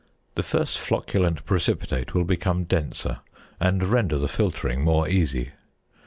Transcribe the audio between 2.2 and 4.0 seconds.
become denser, and